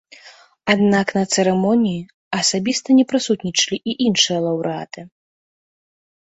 [0.73, 1.99] Аднак на цырымоніі
[2.39, 5.01] асабіста не прысутнічалі і іншыя лаўрэаты.